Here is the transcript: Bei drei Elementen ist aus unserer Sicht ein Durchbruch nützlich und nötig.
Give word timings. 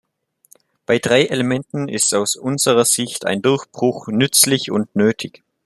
Bei 0.87 0.97
drei 0.97 1.25
Elementen 1.25 1.87
ist 1.87 2.15
aus 2.15 2.35
unserer 2.35 2.85
Sicht 2.85 3.23
ein 3.27 3.43
Durchbruch 3.43 4.07
nützlich 4.07 4.71
und 4.71 4.95
nötig. 4.95 5.43